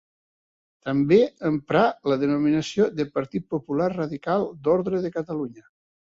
També 0.87 1.19
emprà 1.49 1.83
la 2.13 2.17
denominació 2.23 2.89
de 3.01 3.07
Partit 3.19 3.47
Popular 3.57 3.93
Radical 3.99 4.49
d'Ordre 4.67 5.05
de 5.07 5.15
Catalunya. 5.21 5.65